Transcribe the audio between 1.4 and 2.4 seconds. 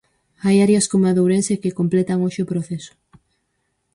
que completan hoxe